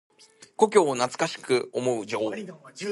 [0.55, 2.31] 故郷を懐かしく思う情。